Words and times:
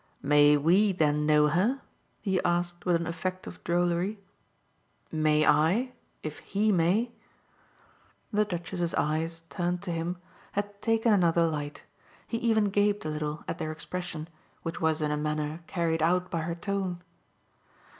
"May 0.23 0.57
WE 0.57 0.93
then 0.93 1.27
know 1.27 1.45
her?" 1.49 1.79
he 2.21 2.41
asked 2.43 2.87
with 2.87 2.95
an 2.95 3.05
effect 3.05 3.45
of 3.45 3.63
drollery. 3.63 4.17
"May 5.11 5.45
I 5.45 5.93
if 6.23 6.39
HE 6.39 6.71
may?" 6.71 7.11
The 8.33 8.45
Duchess's 8.45 8.95
eyes, 8.95 9.43
turned 9.51 9.83
to 9.83 9.91
him, 9.91 10.17
had 10.53 10.81
taken 10.81 11.13
another 11.13 11.45
light. 11.45 11.83
He 12.25 12.39
even 12.39 12.71
gaped 12.71 13.05
a 13.05 13.09
little 13.09 13.43
at 13.47 13.59
their 13.59 13.71
expression, 13.71 14.27
which 14.63 14.81
was 14.81 15.03
in 15.03 15.11
a 15.11 15.17
manner 15.17 15.61
carried 15.67 16.01
out 16.01 16.31
by 16.31 16.41
her 16.41 16.55
tone. 16.55 17.03